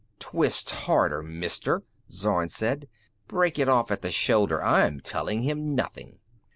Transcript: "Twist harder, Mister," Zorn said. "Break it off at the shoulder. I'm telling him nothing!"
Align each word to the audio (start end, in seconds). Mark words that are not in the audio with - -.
"Twist 0.17 0.71
harder, 0.71 1.21
Mister," 1.21 1.83
Zorn 2.09 2.49
said. 2.49 2.89
"Break 3.27 3.59
it 3.59 3.69
off 3.69 3.91
at 3.91 4.01
the 4.01 4.09
shoulder. 4.09 4.59
I'm 4.63 4.99
telling 4.99 5.43
him 5.43 5.75
nothing!" 5.75 6.17